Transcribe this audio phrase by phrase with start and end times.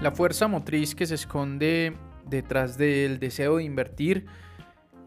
[0.00, 4.24] La fuerza motriz que se esconde detrás del deseo de invertir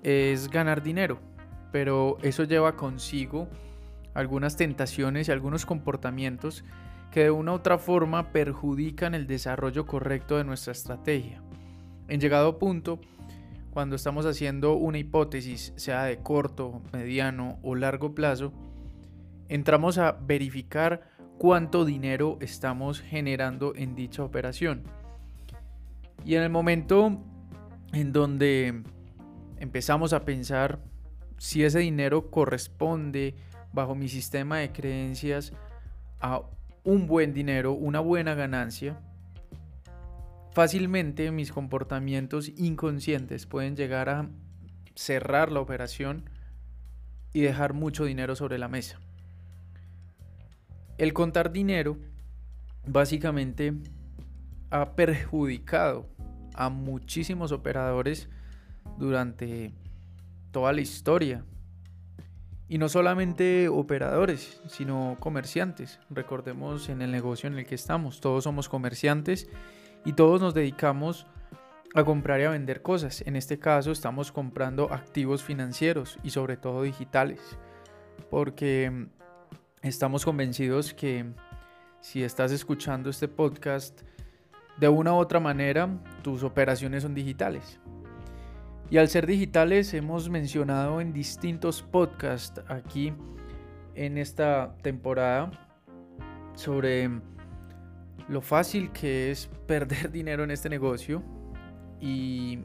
[0.04, 1.20] es ganar dinero,
[1.72, 3.48] pero eso lleva consigo
[4.14, 6.63] algunas tentaciones y algunos comportamientos
[7.10, 11.42] que de una u otra forma perjudican el desarrollo correcto de nuestra estrategia.
[12.07, 12.99] En llegado punto,
[13.71, 18.53] cuando estamos haciendo una hipótesis, sea de corto, mediano o largo plazo,
[19.48, 24.84] entramos a verificar cuánto dinero estamos generando en dicha operación.
[26.26, 27.20] Y en el momento
[27.91, 28.84] en donde
[29.57, 30.80] empezamos a pensar
[31.38, 33.35] si ese dinero corresponde
[33.73, 35.54] bajo mi sistema de creencias
[36.21, 36.41] a
[36.84, 38.99] un buen dinero, una buena ganancia,
[40.52, 44.29] fácilmente mis comportamientos inconscientes pueden llegar a
[44.95, 46.29] cerrar la operación
[47.34, 48.99] y dejar mucho dinero sobre la mesa.
[50.97, 51.97] El contar dinero
[52.85, 53.73] básicamente
[54.70, 56.07] ha perjudicado
[56.54, 58.29] a muchísimos operadores
[58.98, 59.73] durante
[60.51, 61.43] toda la historia.
[62.68, 66.00] Y no solamente operadores, sino comerciantes.
[66.09, 69.50] Recordemos en el negocio en el que estamos, todos somos comerciantes
[70.06, 71.28] y todos nos dedicamos
[71.96, 73.22] a comprar y a vender cosas.
[73.28, 77.58] En este caso estamos comprando activos financieros y sobre todo digitales.
[78.30, 79.08] Porque
[79.84, 81.26] estamos convencidos que
[82.00, 84.02] si estás escuchando este podcast,
[84.80, 85.90] de una u otra manera
[86.22, 87.80] tus operaciones son digitales.
[88.90, 93.14] Y al ser digitales hemos mencionado en distintos podcasts aquí
[93.95, 95.52] en esta temporada
[96.56, 97.09] sobre
[98.30, 101.22] lo fácil que es perder dinero en este negocio
[102.00, 102.59] y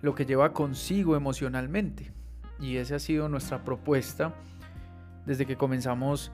[0.00, 2.12] lo que lleva consigo emocionalmente.
[2.58, 4.34] Y esa ha sido nuestra propuesta
[5.26, 6.32] desde que comenzamos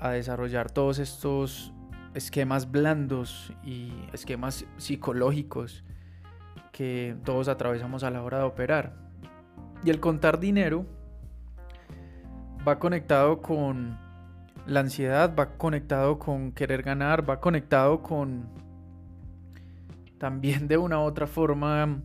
[0.00, 1.72] a desarrollar todos estos
[2.14, 5.84] esquemas blandos y esquemas psicológicos
[6.72, 8.94] que todos atravesamos a la hora de operar.
[9.84, 10.86] Y el contar dinero
[12.66, 13.98] va conectado con
[14.66, 18.48] la ansiedad, va conectado con querer ganar, va conectado con
[20.18, 22.00] también de una u otra forma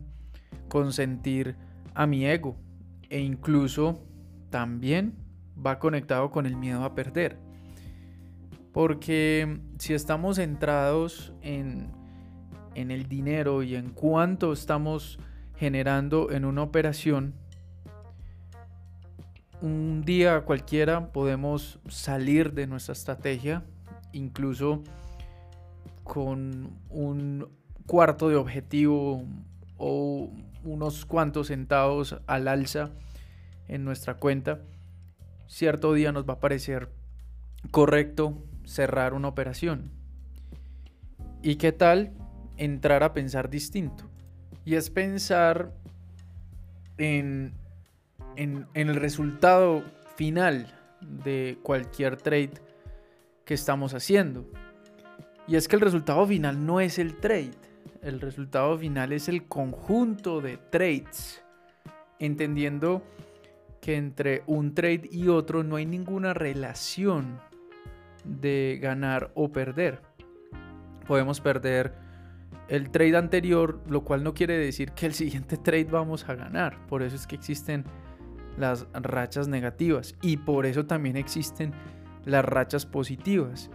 [0.68, 1.56] consentir
[1.94, 2.56] a mi ego
[3.08, 4.04] e incluso
[4.50, 5.14] también
[5.64, 7.38] va conectado con el miedo a perder.
[8.72, 11.90] Porque si estamos centrados en,
[12.74, 15.18] en el dinero y en cuánto estamos
[15.56, 17.34] generando en una operación,
[19.60, 23.62] un día cualquiera podemos salir de nuestra estrategia,
[24.12, 24.82] incluso
[26.02, 27.48] con un
[27.86, 29.24] cuarto de objetivo
[29.76, 30.30] o
[30.64, 32.90] unos cuantos centavos al alza
[33.68, 34.60] en nuestra cuenta.
[35.50, 36.90] Cierto día nos va a parecer
[37.72, 39.90] correcto cerrar una operación.
[41.42, 42.12] ¿Y qué tal
[42.56, 44.08] entrar a pensar distinto?
[44.64, 45.72] Y es pensar
[46.98, 47.52] en,
[48.36, 49.82] en, el resultado
[50.14, 52.52] final de cualquier trade
[53.44, 54.48] que estamos haciendo.
[55.48, 57.50] Y es que el resultado final no es el trade.
[58.02, 61.42] El resultado final es el conjunto de trades.
[62.20, 63.02] Entendiendo
[63.80, 67.40] que entre un trade y otro no hay ninguna relación
[68.24, 70.02] de ganar o perder.
[71.06, 71.94] Podemos perder
[72.68, 76.86] el trade anterior, lo cual no quiere decir que el siguiente trade vamos a ganar.
[76.86, 77.84] Por eso es que existen
[78.56, 81.72] las rachas negativas y por eso también existen
[82.24, 83.70] las rachas positivas.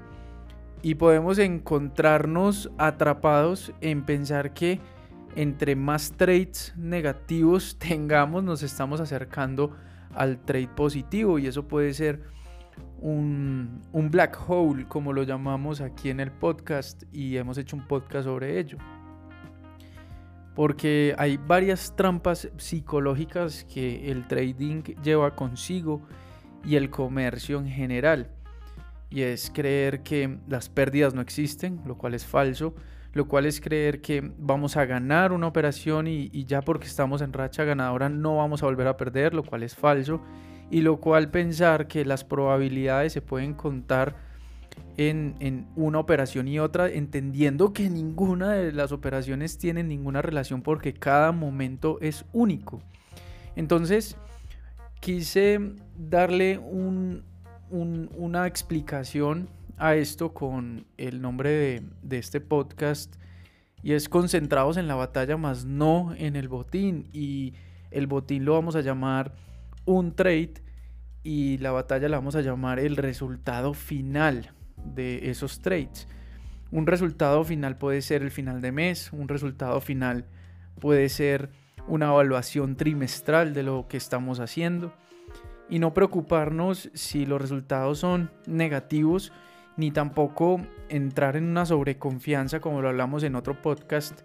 [0.82, 4.80] Y podemos encontrarnos atrapados en pensar que
[5.36, 9.76] entre más trades negativos tengamos, nos estamos acercando
[10.14, 12.22] al trade positivo y eso puede ser
[13.00, 18.26] un, black hole, como lo llamamos aquí en el podcast, y hemos hecho un podcast
[18.26, 18.78] sobre ello.
[20.56, 26.02] Porque hay varias trampas psicológicas que el trading lleva consigo
[26.64, 28.32] y el comercio en general.
[29.10, 32.74] Y es creer que las pérdidas no existen, lo cual es falso.
[33.16, 37.32] Lo cual es creer que vamos a ganar una operación y, ya porque estamos en
[37.32, 40.22] racha ganadora no vamos a volver a perder, lo cual es falso
[40.70, 44.18] y lo cual pensar que las probabilidades se pueden contar
[44.98, 50.94] en, una operación y otra, entendiendo que ninguna de las operaciones tiene ninguna relación porque
[50.94, 52.82] cada momento es único.
[53.56, 54.18] Entonces,
[55.00, 56.60] quise darle
[57.70, 59.48] una explicación
[59.78, 63.16] a esto con el nombre de, de este podcast
[63.84, 67.54] y es concentrados en la batalla más no en el botín y
[67.92, 69.34] el botín lo vamos a llamar
[69.86, 70.54] un trade
[71.24, 76.08] y la batalla la vamos a llamar el resultado final de esos trades.
[76.72, 80.26] Un resultado final puede ser el final de mes, un resultado final
[80.80, 81.50] puede ser
[81.88, 84.94] una evaluación trimestral de lo que estamos haciendo
[85.70, 89.32] y no preocuparnos si los resultados son negativos
[89.78, 94.22] ni tampoco entrar en una sobreconfianza como lo hablamos en otro podcast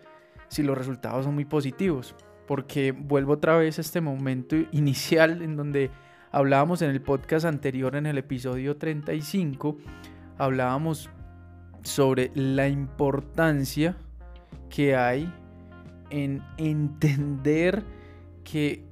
[0.48, 2.14] si los resultados son muy positivos.
[2.46, 5.90] Porque vuelvo otra vez a este momento inicial en donde
[6.32, 9.76] hablábamos en el podcast anterior en el episodio 35
[10.40, 11.10] hablábamos
[11.82, 13.96] sobre la importancia
[14.70, 15.32] que hay
[16.08, 17.84] en entender
[18.42, 18.84] que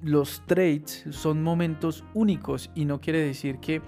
[0.00, 3.82] los trades son momentos únicos y no quiere decir que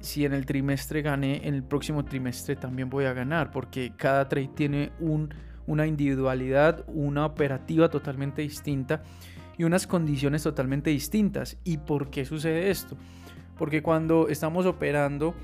[0.00, 4.28] si en el trimestre gané, en el próximo trimestre también voy a ganar, porque cada
[4.28, 5.32] trade tiene un,
[5.66, 9.02] una individualidad, una operativa totalmente distinta
[9.56, 11.58] y unas condiciones totalmente distintas.
[11.64, 12.96] ¿Y por qué sucede esto?
[13.56, 15.34] Porque cuando estamos operando,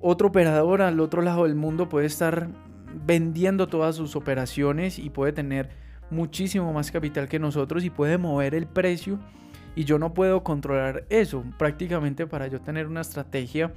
[0.00, 2.48] otro operador al otro lado del mundo puede estar
[3.06, 5.70] vendiendo todas sus operaciones y puede tener
[6.10, 9.18] muchísimo más capital que nosotros y puede mover el precio
[9.74, 11.44] y yo no puedo controlar eso.
[11.58, 13.72] Prácticamente para yo tener una estrategia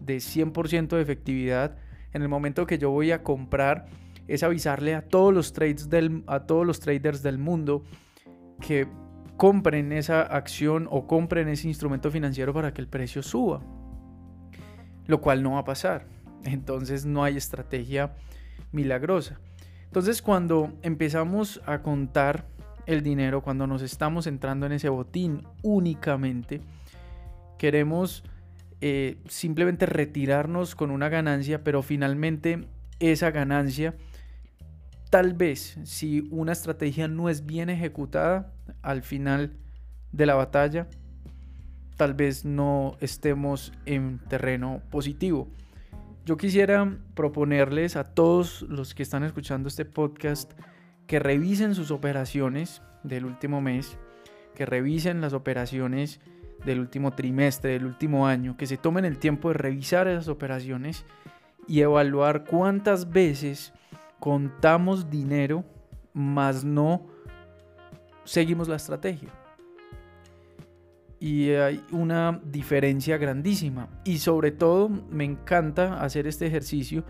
[0.00, 1.76] de 100% de efectividad,
[2.12, 3.86] en el momento que yo voy a comprar
[4.26, 7.84] es avisarle a todos los trades del, a todos los traders del mundo
[8.60, 8.86] que
[9.36, 13.62] compren esa acción o compren ese instrumento financiero para que el precio suba.
[15.06, 16.06] Lo cual no va a pasar.
[16.44, 18.14] Entonces no hay estrategia
[18.72, 19.40] milagrosa.
[19.86, 22.46] Entonces cuando empezamos a contar
[22.86, 26.60] el dinero, cuando nos estamos entrando en ese botín únicamente,
[27.58, 28.24] queremos
[28.80, 32.66] eh, simplemente retirarnos con una ganancia, pero finalmente
[32.98, 33.94] esa ganancia,
[35.10, 38.52] tal vez si una estrategia no es bien ejecutada
[38.82, 39.52] al final
[40.12, 40.88] de la batalla,
[41.96, 45.48] tal vez no estemos en terreno positivo.
[46.24, 50.52] Yo quisiera proponerles a todos los que están escuchando este podcast
[51.10, 53.98] que revisen sus operaciones del último mes,
[54.54, 56.20] que revisen las operaciones
[56.64, 61.04] del último trimestre, del último año, que se tomen el tiempo de revisar esas operaciones
[61.66, 63.72] y evaluar cuántas veces
[64.20, 65.64] contamos dinero,
[66.12, 67.08] más no
[68.22, 69.30] seguimos la estrategia
[71.18, 73.88] y hay una diferencia grandísima.
[74.04, 77.02] Y sobre todo me encanta hacer este ejercicio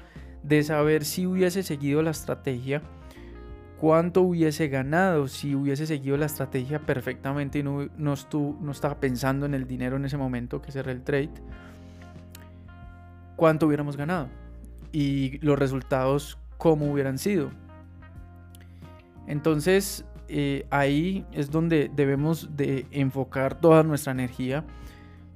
[0.43, 2.81] de saber si hubiese seguido la estrategia,
[3.81, 8.15] cuánto hubiese ganado si hubiese seguido la estrategia perfectamente y no, no,
[8.61, 11.31] no estaba pensando en el dinero en ese momento que cerré el trade,
[13.37, 14.29] cuánto hubiéramos ganado
[14.93, 17.51] y los resultados cómo hubieran sido.
[19.27, 24.65] Entonces, eh, ahí es donde debemos de enfocar toda nuestra energía.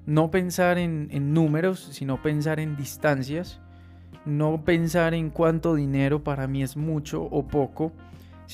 [0.05, 3.61] No pensar en, números, sino pensar en distancias.
[4.26, 7.93] No pensar en cuánto dinero para mí es mucho o poco,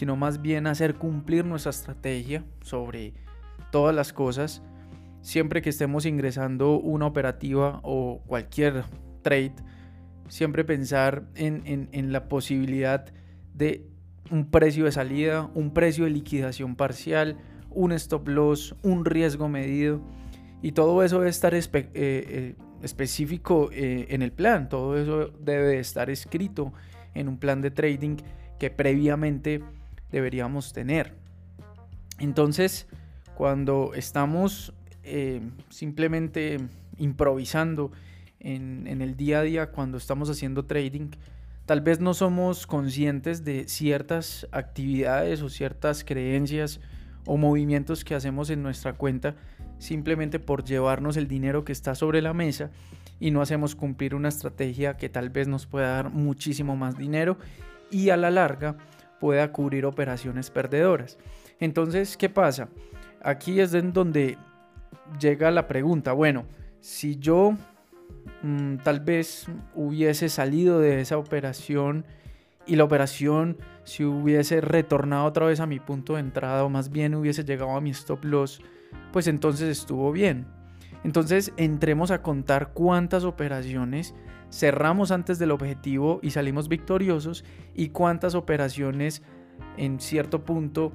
[0.01, 3.13] sino más bien hacer cumplir nuestra estrategia sobre
[3.71, 4.63] todas las cosas.
[5.21, 8.85] Siempre que estemos ingresando una operativa o cualquier
[9.21, 9.53] trade,
[10.27, 13.13] siempre pensar en la posibilidad
[13.53, 13.91] de
[14.31, 17.37] un precio de salida, un precio de liquidación parcial,
[17.69, 20.01] un stop loss, un riesgo medido.
[20.63, 24.71] Y todo eso debe estar eh, eh, específico eh, en el plan.
[24.71, 26.73] Todo eso debe estar escrito
[27.13, 28.17] en un plan de trading
[28.59, 29.63] que previamente
[30.11, 31.15] deberíamos tener.
[32.19, 32.87] Entonces,
[33.35, 34.73] cuando estamos
[35.71, 36.59] simplemente
[36.99, 37.91] improvisando
[38.39, 41.11] en, en el día a día, cuando estamos haciendo trading,
[41.71, 46.81] Tal vez no somos conscientes de ciertas actividades o ciertas creencias
[47.27, 49.37] o movimientos que hacemos en nuestra cuenta
[49.79, 52.73] simplemente por llevarnos el dinero que está sobre la mesa
[53.21, 57.39] y no hacemos cumplir una estrategia que tal vez nos pueda dar muchísimo más dinero
[57.89, 58.77] y a la larga
[59.21, 61.19] pueda cubrir operaciones perdedoras.
[61.61, 62.69] Entonces, ¿qué pasa?
[63.23, 64.39] Aquí es en donde
[65.21, 66.47] llega la pregunta, bueno,
[66.81, 67.55] si yo
[68.43, 72.07] Mm, tal vez hubiese salido de esa operación
[72.67, 76.91] y la operación si hubiese retornado otra vez a mi punto de entrada o más
[76.91, 78.61] bien hubiese llegado a mi stop loss,
[79.13, 80.47] pues entonces estuvo bien.
[81.05, 84.15] Entonces entremos a contar cuántas operaciones
[84.51, 89.23] cerramos antes del objetivo y salimos victoriosos y cuántas operaciones
[89.77, 90.93] en cierto punto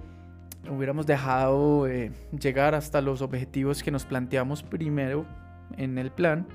[0.70, 5.26] hubiéramos dejado eh, llegar hasta los objetivos que nos planteamos primero
[5.78, 6.48] en el plan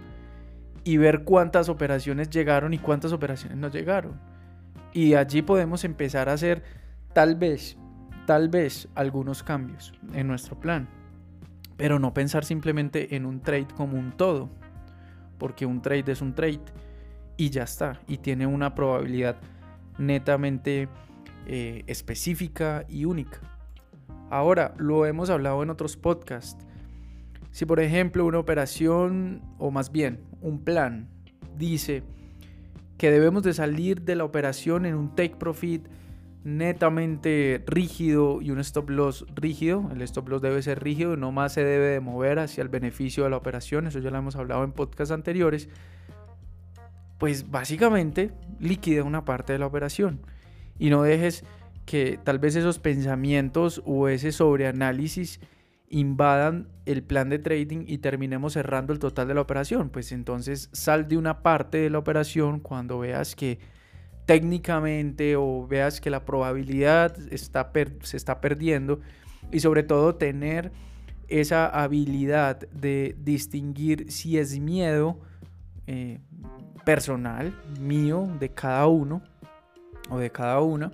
[0.84, 4.20] y ver cuántas operaciones llegaron y cuántas operaciones no llegaron.
[4.92, 6.62] Y allí podemos empezar a hacer
[7.12, 7.76] tal vez,
[8.26, 10.88] tal vez algunos cambios en nuestro plan.
[11.80, 14.50] Pero no pensar simplemente en un trade como un todo,
[15.38, 16.60] porque un trade es un trade.
[17.38, 17.98] y ya está.
[18.06, 19.36] Y tiene una probabilidad
[19.96, 20.90] netamente
[21.46, 23.40] eh, específica y única.
[24.28, 26.66] Ahora, lo hemos hablado en otros podcasts.
[27.50, 31.08] Si por ejemplo una operación, o más bien un plan,
[31.56, 32.02] dice
[32.98, 35.88] que debemos de salir de la operación en un take profit
[36.42, 39.90] netamente rígido y un stop loss rígido.
[39.92, 43.24] El stop loss debe ser rígido, no más se debe de mover hacia el beneficio
[43.24, 43.86] de la operación.
[43.86, 45.68] Eso ya lo hemos hablado en podcasts anteriores.
[47.18, 50.20] Pues básicamente liquide una parte de la operación
[50.78, 51.44] y no dejes
[51.84, 55.40] que tal vez esos pensamientos o ese sobreanálisis
[55.90, 59.90] invadan el plan de trading y terminemos cerrando el total de la operación.
[59.90, 63.58] Pues entonces sal de una parte de la operación cuando veas que
[64.30, 67.72] técnicamente o veas que la probabilidad está
[68.02, 69.00] se está perdiendo
[69.50, 70.70] y sobre todo tener
[71.26, 75.18] esa habilidad de distinguir si es miedo
[75.88, 76.20] eh,
[76.84, 79.20] personal mío de cada uno
[80.10, 80.92] o de cada una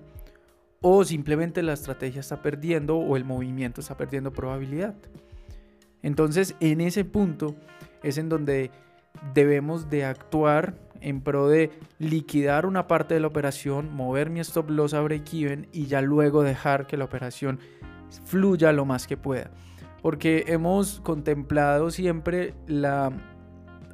[0.80, 4.94] o simplemente la estrategia está perdiendo o el movimiento está perdiendo probabilidad.
[6.02, 7.54] Entonces en ese punto
[8.02, 8.70] es en donde
[9.34, 14.70] debemos de actuar en pro de liquidar una parte de la operación, mover mi stop
[14.70, 17.58] loss a break even y ya luego dejar que la operación
[18.24, 19.50] fluya lo más que pueda.
[20.02, 23.12] Porque hemos contemplado siempre la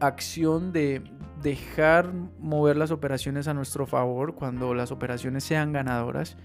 [0.01, 1.03] acción de
[1.43, 6.37] dejar mover las operaciones a nuestro favor cuando las operaciones sean ganadoras,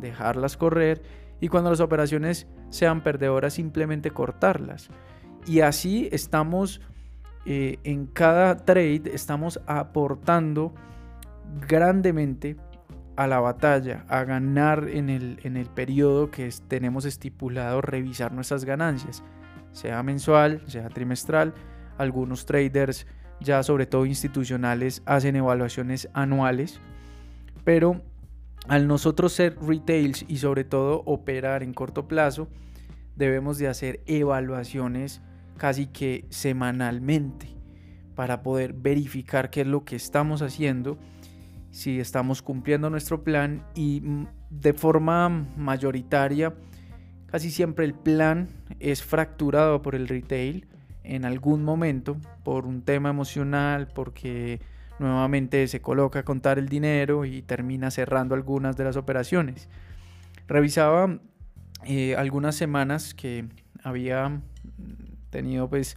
[0.00, 1.02] dejarlas correr
[1.40, 4.90] y cuando las operaciones sean perdedoras simplemente cortarlas.
[5.46, 6.80] Y así estamos
[7.46, 10.74] eh, en cada trade estamos aportando
[11.68, 12.56] grandemente
[13.16, 18.64] a la batalla, a ganar en el, en el periodo que tenemos estipulado revisar nuestras
[18.64, 19.22] ganancias,
[19.72, 21.54] sea mensual, sea trimestral.
[21.96, 23.06] Algunos traders,
[23.40, 26.80] ya sobre todo institucionales, hacen evaluaciones anuales,
[27.62, 28.02] pero
[28.66, 32.48] al nosotros ser retails y sobre todo operar en corto plazo,
[33.14, 35.20] debemos de hacer evaluaciones
[35.56, 37.48] casi que semanalmente
[38.14, 40.98] para poder verificar qué es lo que estamos haciendo,
[41.70, 46.54] si estamos cumpliendo nuestro plan y mm, de forma mayoritaria,
[47.26, 50.68] casi siempre el plan es fracturado por el retail
[51.02, 54.60] en algún momento por un tema emocional, porque
[54.98, 59.68] nuevamente se coloca a contar el dinero y termina cerrando algunas de las operaciones.
[60.46, 61.18] Revisaba
[61.84, 63.46] eh, algunas semanas que
[63.82, 64.40] había
[65.34, 65.96] tenido pues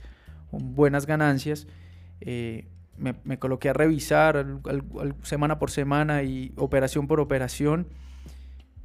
[0.51, 1.67] buenas ganancias.
[2.21, 2.67] Eh,
[2.97, 4.43] me, coloqué a revisar
[5.21, 7.87] semana por semana y operación por operación.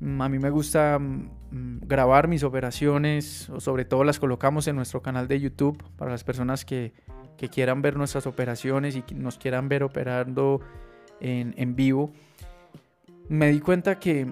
[0.01, 4.67] Mm, a mí me gusta mm, mm, grabar mis operaciones, o sobre todo las colocamos
[4.69, 6.93] en nuestro canal de YouTube para las personas que,
[7.51, 10.61] quieran ver nuestras operaciones y nos quieran ver operando
[11.19, 12.13] en, en vivo.
[13.29, 14.29] Me di cuenta que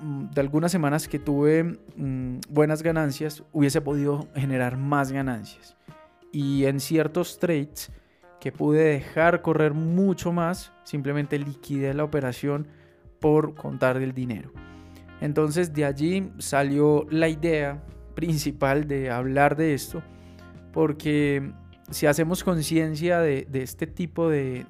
[0.00, 5.76] de algunas semanas que tuve mm, buenas ganancias, hubiese podido generar más ganancias.
[6.32, 7.90] Y en ciertos trades
[8.40, 12.68] que pude dejar correr mucho más, simplemente liquidé la operación
[13.20, 14.52] por contar del dinero.
[15.20, 17.82] Entonces de allí salió la idea
[18.14, 20.02] principal de hablar de esto,
[20.72, 21.52] porque
[21.90, 24.66] si hacemos conciencia de, este tipo de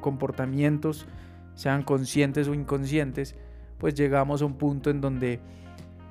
[0.00, 1.06] comportamientos,
[1.54, 3.36] sean conscientes o inconscientes,
[3.84, 5.40] pues llegamos a un punto en donde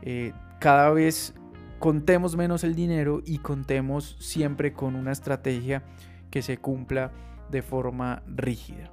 [0.03, 1.34] eh, cada vez
[1.80, 5.82] contemos menos el dinero y contemos siempre con una estrategia
[6.30, 7.12] que se cumpla
[7.50, 8.92] de forma rígida.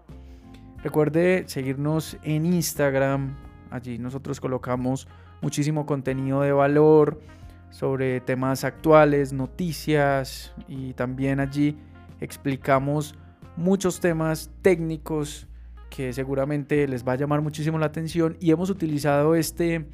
[0.82, 3.36] Recuerde seguirnos en Instagram,
[3.70, 5.06] allí nosotros colocamos
[5.42, 7.20] muchísimo contenido de valor
[7.68, 11.76] sobre temas actuales, noticias y también allí
[12.18, 13.14] explicamos
[13.58, 15.49] muchos temas técnicos
[15.90, 19.86] que seguramente les va a llamar muchísimo la atención y hemos utilizado este,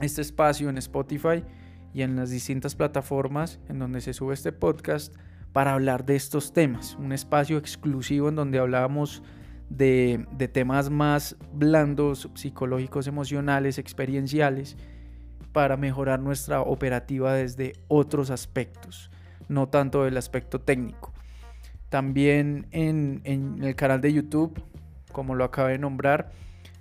[0.00, 1.44] este espacio en Spotify
[1.94, 5.14] y en las distintas plataformas en donde se sube este podcast
[5.52, 6.96] para hablar de estos temas.
[6.98, 9.22] Un espacio exclusivo en donde hablábamos
[9.68, 14.76] de, de temas más blandos, psicológicos, emocionales, experienciales,
[15.52, 19.10] para mejorar nuestra operativa desde otros aspectos,
[19.48, 21.12] no tanto del aspecto técnico.
[21.90, 24.62] También en, en el canal de YouTube
[25.12, 26.30] como lo acabé de nombrar.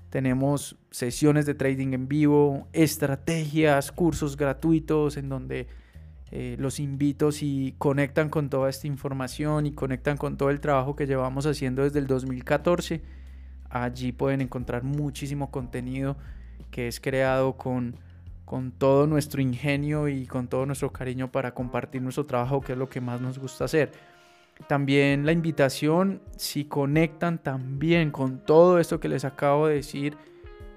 [0.09, 5.67] Tenemos sesiones de trading en vivo, estrategias, cursos gratuitos en donde
[6.31, 10.95] eh, los invito si conectan con toda esta información y conectan con todo el trabajo
[10.95, 13.01] que llevamos haciendo desde el 2014.
[13.69, 16.17] Allí pueden encontrar muchísimo contenido
[16.71, 17.95] que es creado con,
[18.45, 22.77] con todo nuestro ingenio y con todo nuestro cariño para compartir nuestro trabajo, que es
[22.77, 23.91] lo que más nos gusta hacer.
[24.67, 30.17] También la invitación, si conectan también con todo esto que les acabo de decir,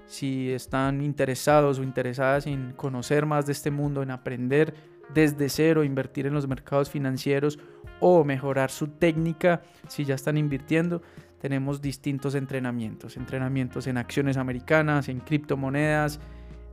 [0.05, 4.73] si están interesados o interesadas en conocer más de este mundo, en aprender
[5.13, 7.59] desde cero, invertir en los mercados financieros
[7.99, 11.01] o mejorar su técnica, si ya están invirtiendo,
[11.39, 16.19] tenemos distintos entrenamientos, entrenamientos en acciones americanas, en criptomonedas,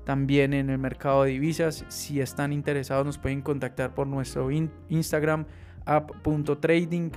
[0.04, 1.85] también en el mercado de divisas.
[1.88, 4.50] Si están interesados nos pueden contactar por nuestro
[4.88, 5.47] Instagram
[5.87, 7.11] app.trading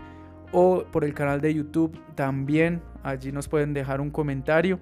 [0.52, 2.82] o por el canal de YouTube también.
[3.04, 4.80] Allí nos pueden dejar un comentario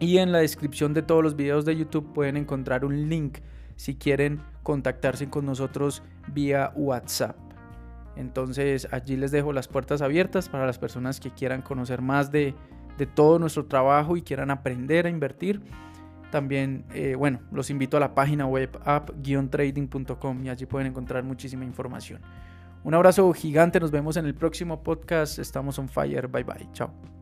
[0.00, 3.38] y en la descripción de todos los videos de YouTube pueden encontrar un link
[3.76, 7.36] si quieren contactarse con nosotros vía WhatsApp.
[8.16, 12.54] Entonces allí les dejo las puertas abiertas para las personas que quieran conocer más de,
[12.96, 15.62] de todo nuestro trabajo y quieran aprender a invertir.
[16.30, 21.64] También, eh, bueno, los invito a la página web app-trading.com y allí pueden encontrar muchísima
[21.64, 22.20] información.
[22.88, 25.38] Un abrazo gigante, nos vemos en el próximo podcast.
[25.38, 27.17] Estamos on fire, bye bye, chao.